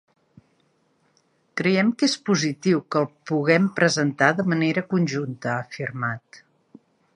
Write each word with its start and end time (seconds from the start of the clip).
“Creiem 1.61 1.91
que 1.99 2.07
és 2.11 2.15
positiu 2.29 2.81
que 2.95 2.99
el 3.03 3.07
puguem 3.33 3.69
presentar 3.77 4.33
de 4.41 4.49
manera 4.55 4.87
conjunta”, 4.95 5.53
ha 5.55 5.63
afirmat. 5.71 6.45